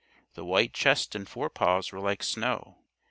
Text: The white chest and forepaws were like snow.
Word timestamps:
The 0.33 0.43
white 0.43 0.73
chest 0.73 1.13
and 1.13 1.29
forepaws 1.29 1.91
were 1.91 1.99
like 1.99 2.23
snow. 2.23 2.79